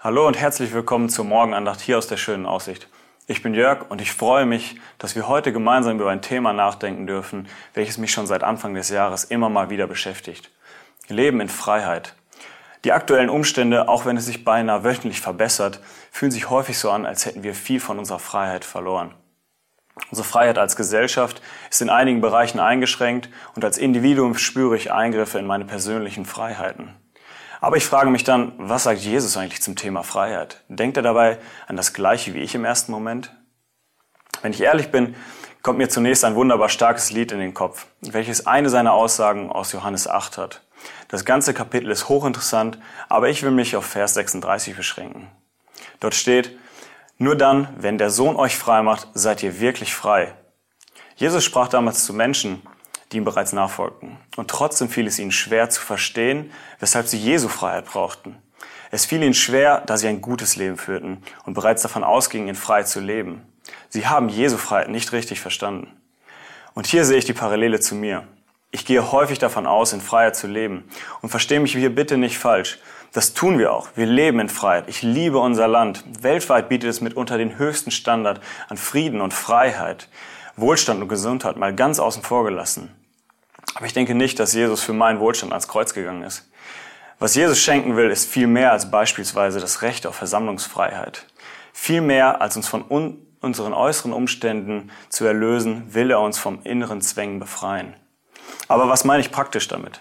Hallo 0.00 0.28
und 0.28 0.38
herzlich 0.38 0.72
willkommen 0.72 1.08
zur 1.08 1.24
Morgenandacht 1.24 1.80
hier 1.80 1.98
aus 1.98 2.06
der 2.06 2.18
schönen 2.18 2.46
Aussicht. 2.46 2.86
Ich 3.26 3.42
bin 3.42 3.52
Jörg 3.52 3.90
und 3.90 4.00
ich 4.00 4.12
freue 4.12 4.46
mich, 4.46 4.76
dass 4.96 5.16
wir 5.16 5.26
heute 5.26 5.52
gemeinsam 5.52 5.98
über 5.98 6.10
ein 6.10 6.22
Thema 6.22 6.52
nachdenken 6.52 7.08
dürfen, 7.08 7.48
welches 7.74 7.98
mich 7.98 8.12
schon 8.12 8.28
seit 8.28 8.44
Anfang 8.44 8.74
des 8.74 8.90
Jahres 8.90 9.24
immer 9.24 9.48
mal 9.48 9.70
wieder 9.70 9.88
beschäftigt. 9.88 10.52
Leben 11.08 11.40
in 11.40 11.48
Freiheit. 11.48 12.14
Die 12.84 12.92
aktuellen 12.92 13.28
Umstände, 13.28 13.88
auch 13.88 14.06
wenn 14.06 14.16
es 14.16 14.26
sich 14.26 14.44
beinahe 14.44 14.84
wöchentlich 14.84 15.20
verbessert, 15.20 15.80
fühlen 16.12 16.30
sich 16.30 16.48
häufig 16.48 16.78
so 16.78 16.92
an, 16.92 17.04
als 17.04 17.26
hätten 17.26 17.42
wir 17.42 17.56
viel 17.56 17.80
von 17.80 17.98
unserer 17.98 18.20
Freiheit 18.20 18.64
verloren. 18.64 19.16
Unsere 20.12 20.28
Freiheit 20.28 20.58
als 20.58 20.76
Gesellschaft 20.76 21.42
ist 21.70 21.82
in 21.82 21.90
einigen 21.90 22.20
Bereichen 22.20 22.60
eingeschränkt 22.60 23.30
und 23.56 23.64
als 23.64 23.78
Individuum 23.78 24.36
spüre 24.36 24.76
ich 24.76 24.92
Eingriffe 24.92 25.40
in 25.40 25.46
meine 25.48 25.64
persönlichen 25.64 26.24
Freiheiten. 26.24 26.94
Aber 27.60 27.76
ich 27.76 27.84
frage 27.84 28.10
mich 28.10 28.24
dann, 28.24 28.52
was 28.56 28.84
sagt 28.84 29.00
Jesus 29.00 29.36
eigentlich 29.36 29.62
zum 29.62 29.76
Thema 29.76 30.02
Freiheit? 30.02 30.62
Denkt 30.68 30.96
er 30.96 31.02
dabei 31.02 31.38
an 31.66 31.76
das 31.76 31.92
Gleiche 31.92 32.34
wie 32.34 32.40
ich 32.40 32.54
im 32.54 32.64
ersten 32.64 32.92
Moment? 32.92 33.34
Wenn 34.42 34.52
ich 34.52 34.60
ehrlich 34.60 34.90
bin, 34.90 35.16
kommt 35.62 35.78
mir 35.78 35.88
zunächst 35.88 36.24
ein 36.24 36.36
wunderbar 36.36 36.68
starkes 36.68 37.10
Lied 37.10 37.32
in 37.32 37.40
den 37.40 37.54
Kopf, 37.54 37.86
welches 38.00 38.46
eine 38.46 38.70
seiner 38.70 38.92
Aussagen 38.92 39.50
aus 39.50 39.72
Johannes 39.72 40.06
8 40.06 40.38
hat. 40.38 40.62
Das 41.08 41.24
ganze 41.24 41.54
Kapitel 41.54 41.90
ist 41.90 42.08
hochinteressant, 42.08 42.78
aber 43.08 43.28
ich 43.28 43.42
will 43.42 43.50
mich 43.50 43.74
auf 43.74 43.84
Vers 43.84 44.14
36 44.14 44.76
beschränken. 44.76 45.28
Dort 46.00 46.14
steht, 46.14 46.56
nur 47.16 47.34
dann, 47.34 47.68
wenn 47.76 47.98
der 47.98 48.10
Sohn 48.10 48.36
euch 48.36 48.56
frei 48.56 48.82
macht, 48.82 49.08
seid 49.14 49.42
ihr 49.42 49.58
wirklich 49.58 49.94
frei. 49.94 50.34
Jesus 51.16 51.42
sprach 51.42 51.66
damals 51.66 52.04
zu 52.04 52.14
Menschen, 52.14 52.62
die 53.12 53.18
ihm 53.18 53.24
bereits 53.24 53.52
nachfolgten. 53.52 54.16
Und 54.36 54.48
trotzdem 54.48 54.88
fiel 54.88 55.06
es 55.06 55.18
ihnen 55.18 55.32
schwer 55.32 55.70
zu 55.70 55.80
verstehen, 55.80 56.50
weshalb 56.78 57.06
sie 57.06 57.18
Jesu 57.18 57.48
Freiheit 57.48 57.86
brauchten. 57.86 58.36
Es 58.90 59.06
fiel 59.06 59.22
ihnen 59.22 59.34
schwer, 59.34 59.82
da 59.86 59.96
sie 59.96 60.08
ein 60.08 60.20
gutes 60.20 60.56
Leben 60.56 60.76
führten 60.76 61.22
und 61.44 61.54
bereits 61.54 61.82
davon 61.82 62.04
ausgingen, 62.04 62.48
in 62.48 62.54
Freiheit 62.54 62.88
zu 62.88 63.00
leben. 63.00 63.42
Sie 63.88 64.06
haben 64.06 64.28
Jesu 64.28 64.56
Freiheit 64.56 64.88
nicht 64.88 65.12
richtig 65.12 65.40
verstanden. 65.40 65.88
Und 66.74 66.86
hier 66.86 67.04
sehe 67.04 67.18
ich 67.18 67.24
die 67.24 67.34
Parallele 67.34 67.80
zu 67.80 67.94
mir. 67.94 68.26
Ich 68.70 68.84
gehe 68.84 69.12
häufig 69.12 69.38
davon 69.38 69.66
aus, 69.66 69.92
in 69.92 70.00
Freiheit 70.00 70.36
zu 70.36 70.46
leben. 70.46 70.84
Und 71.22 71.30
verstehe 71.30 71.60
mich 71.60 71.72
hier 71.72 71.94
bitte 71.94 72.18
nicht 72.18 72.38
falsch. 72.38 72.78
Das 73.12 73.32
tun 73.32 73.58
wir 73.58 73.72
auch. 73.72 73.88
Wir 73.94 74.06
leben 74.06 74.40
in 74.40 74.50
Freiheit. 74.50 74.84
Ich 74.88 75.00
liebe 75.02 75.38
unser 75.38 75.66
Land. 75.66 76.04
Weltweit 76.20 76.68
bietet 76.68 76.90
es 76.90 77.00
mitunter 77.00 77.38
den 77.38 77.58
höchsten 77.58 77.90
Standard 77.90 78.40
an 78.68 78.76
Frieden 78.76 79.22
und 79.22 79.32
Freiheit. 79.32 80.08
Wohlstand 80.56 81.00
und 81.00 81.08
Gesundheit 81.08 81.56
mal 81.56 81.74
ganz 81.74 81.98
außen 81.98 82.22
vor 82.22 82.44
gelassen. 82.44 82.94
Aber 83.78 83.86
ich 83.86 83.92
denke 83.92 84.16
nicht, 84.16 84.40
dass 84.40 84.54
Jesus 84.54 84.82
für 84.82 84.92
meinen 84.92 85.20
Wohlstand 85.20 85.52
ans 85.52 85.68
Kreuz 85.68 85.94
gegangen 85.94 86.24
ist. 86.24 86.50
Was 87.20 87.36
Jesus 87.36 87.60
schenken 87.60 87.94
will, 87.94 88.10
ist 88.10 88.28
viel 88.28 88.48
mehr 88.48 88.72
als 88.72 88.90
beispielsweise 88.90 89.60
das 89.60 89.82
Recht 89.82 90.04
auf 90.04 90.16
Versammlungsfreiheit. 90.16 91.26
Viel 91.72 92.00
mehr 92.00 92.40
als 92.42 92.56
uns 92.56 92.66
von 92.66 92.84
un 92.88 93.24
unseren 93.40 93.72
äußeren 93.72 94.12
Umständen 94.12 94.90
zu 95.10 95.24
erlösen, 95.24 95.94
will 95.94 96.10
er 96.10 96.18
uns 96.18 96.40
vom 96.40 96.58
inneren 96.64 97.00
Zwängen 97.00 97.38
befreien. 97.38 97.94
Aber 98.66 98.88
was 98.88 99.04
meine 99.04 99.20
ich 99.20 99.30
praktisch 99.30 99.68
damit? 99.68 100.00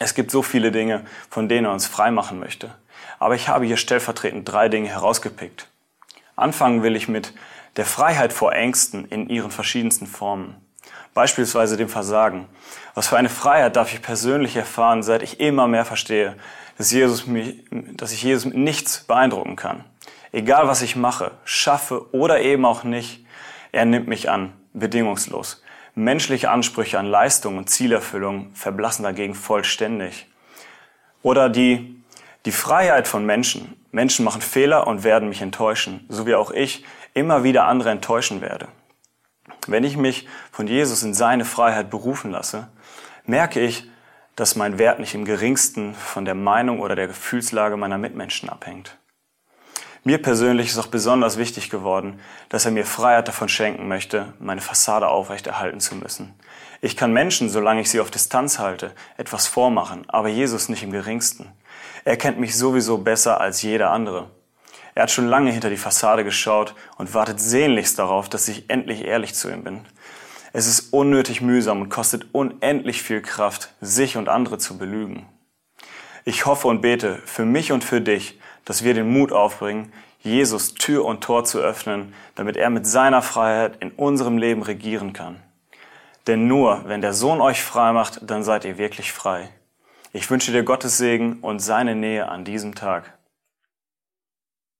Es 0.00 0.14
gibt 0.14 0.32
so 0.32 0.42
viele 0.42 0.72
Dinge, 0.72 1.04
von 1.30 1.48
denen 1.48 1.66
er 1.66 1.72
uns 1.72 1.86
frei 1.86 2.10
machen 2.10 2.40
möchte. 2.40 2.74
Aber 3.20 3.36
ich 3.36 3.46
habe 3.46 3.64
hier 3.64 3.76
stellvertretend 3.76 4.50
drei 4.50 4.68
Dinge 4.68 4.88
herausgepickt. 4.88 5.68
Anfangen 6.34 6.82
will 6.82 6.96
ich 6.96 7.06
mit 7.06 7.32
der 7.76 7.86
Freiheit 7.86 8.32
vor 8.32 8.52
Ängsten 8.52 9.04
in 9.04 9.28
ihren 9.28 9.52
verschiedensten 9.52 10.08
Formen 10.08 10.56
beispielsweise 11.14 11.76
dem 11.76 11.88
Versagen. 11.88 12.46
Was 12.94 13.08
für 13.08 13.16
eine 13.16 13.28
Freiheit 13.28 13.76
darf 13.76 13.92
ich 13.92 14.02
persönlich 14.02 14.56
erfahren, 14.56 15.02
seit 15.02 15.22
ich 15.22 15.40
immer 15.40 15.68
mehr 15.68 15.84
verstehe, 15.84 16.36
dass, 16.78 16.90
Jesus 16.90 17.26
mich, 17.26 17.64
dass 17.70 18.12
ich 18.12 18.22
Jesus 18.22 18.44
mit 18.44 18.56
nichts 18.56 19.00
beeindrucken 19.04 19.56
kann. 19.56 19.84
Egal 20.32 20.66
was 20.66 20.82
ich 20.82 20.96
mache, 20.96 21.32
schaffe 21.44 22.12
oder 22.14 22.40
eben 22.40 22.64
auch 22.64 22.84
nicht, 22.84 23.24
er 23.70 23.84
nimmt 23.84 24.08
mich 24.08 24.30
an, 24.30 24.52
bedingungslos. 24.72 25.62
Menschliche 25.94 26.50
Ansprüche 26.50 26.98
an 26.98 27.06
Leistung 27.06 27.58
und 27.58 27.68
Zielerfüllung 27.68 28.50
verblassen 28.54 29.02
dagegen 29.02 29.34
vollständig. 29.34 30.26
Oder 31.22 31.50
die, 31.50 32.02
die 32.46 32.52
Freiheit 32.52 33.06
von 33.06 33.26
Menschen. 33.26 33.76
Menschen 33.90 34.24
machen 34.24 34.40
Fehler 34.40 34.86
und 34.86 35.04
werden 35.04 35.28
mich 35.28 35.42
enttäuschen, 35.42 36.06
so 36.08 36.26
wie 36.26 36.34
auch 36.34 36.50
ich 36.50 36.84
immer 37.12 37.44
wieder 37.44 37.66
andere 37.66 37.90
enttäuschen 37.90 38.40
werde. 38.40 38.68
Wenn 39.66 39.84
ich 39.84 39.96
mich 39.96 40.26
von 40.50 40.66
Jesus 40.66 41.02
in 41.02 41.14
seine 41.14 41.44
Freiheit 41.44 41.90
berufen 41.90 42.30
lasse, 42.30 42.68
merke 43.24 43.60
ich, 43.60 43.88
dass 44.36 44.56
mein 44.56 44.78
Wert 44.78 44.98
nicht 44.98 45.14
im 45.14 45.24
geringsten 45.24 45.94
von 45.94 46.24
der 46.24 46.34
Meinung 46.34 46.80
oder 46.80 46.96
der 46.96 47.06
Gefühlslage 47.06 47.76
meiner 47.76 47.98
Mitmenschen 47.98 48.48
abhängt. 48.48 48.98
Mir 50.04 50.20
persönlich 50.20 50.68
ist 50.68 50.78
auch 50.78 50.88
besonders 50.88 51.38
wichtig 51.38 51.70
geworden, 51.70 52.18
dass 52.48 52.64
er 52.64 52.72
mir 52.72 52.84
Freiheit 52.84 53.28
davon 53.28 53.48
schenken 53.48 53.86
möchte, 53.86 54.32
meine 54.40 54.60
Fassade 54.60 55.06
aufrechterhalten 55.06 55.78
zu 55.78 55.94
müssen. 55.94 56.34
Ich 56.80 56.96
kann 56.96 57.12
Menschen, 57.12 57.48
solange 57.48 57.82
ich 57.82 57.90
sie 57.90 58.00
auf 58.00 58.10
Distanz 58.10 58.58
halte, 58.58 58.92
etwas 59.16 59.46
vormachen, 59.46 60.04
aber 60.08 60.28
Jesus 60.28 60.68
nicht 60.68 60.82
im 60.82 60.90
geringsten. 60.90 61.52
Er 62.04 62.16
kennt 62.16 62.40
mich 62.40 62.56
sowieso 62.58 62.98
besser 62.98 63.40
als 63.40 63.62
jeder 63.62 63.92
andere. 63.92 64.28
Er 64.94 65.04
hat 65.04 65.10
schon 65.10 65.26
lange 65.26 65.50
hinter 65.50 65.70
die 65.70 65.76
Fassade 65.76 66.24
geschaut 66.24 66.74
und 66.98 67.14
wartet 67.14 67.40
sehnlichst 67.40 67.98
darauf, 67.98 68.28
dass 68.28 68.48
ich 68.48 68.68
endlich 68.68 69.04
ehrlich 69.04 69.34
zu 69.34 69.50
ihm 69.50 69.64
bin. 69.64 69.80
Es 70.52 70.66
ist 70.66 70.92
unnötig 70.92 71.40
mühsam 71.40 71.80
und 71.80 71.88
kostet 71.88 72.26
unendlich 72.32 73.02
viel 73.02 73.22
Kraft, 73.22 73.72
sich 73.80 74.18
und 74.18 74.28
andere 74.28 74.58
zu 74.58 74.76
belügen. 74.76 75.26
Ich 76.24 76.44
hoffe 76.44 76.68
und 76.68 76.82
bete 76.82 77.20
für 77.24 77.46
mich 77.46 77.72
und 77.72 77.84
für 77.84 78.00
dich, 78.00 78.38
dass 78.64 78.84
wir 78.84 78.92
den 78.94 79.10
Mut 79.10 79.32
aufbringen, 79.32 79.92
Jesus 80.20 80.74
Tür 80.74 81.04
und 81.04 81.24
Tor 81.24 81.44
zu 81.44 81.58
öffnen, 81.58 82.14
damit 82.34 82.56
er 82.56 82.70
mit 82.70 82.86
seiner 82.86 83.22
Freiheit 83.22 83.78
in 83.80 83.90
unserem 83.92 84.38
Leben 84.38 84.62
regieren 84.62 85.14
kann. 85.14 85.42
Denn 86.26 86.46
nur 86.46 86.82
wenn 86.86 87.00
der 87.00 87.14
Sohn 87.14 87.40
euch 87.40 87.62
frei 87.62 87.92
macht, 87.92 88.20
dann 88.22 88.44
seid 88.44 88.64
ihr 88.64 88.78
wirklich 88.78 89.10
frei. 89.10 89.48
Ich 90.12 90.30
wünsche 90.30 90.52
dir 90.52 90.62
Gottes 90.62 90.98
Segen 90.98 91.38
und 91.40 91.58
seine 91.58 91.96
Nähe 91.96 92.28
an 92.28 92.44
diesem 92.44 92.74
Tag. 92.74 93.14